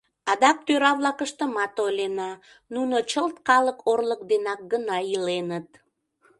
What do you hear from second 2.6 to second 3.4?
нуно чылт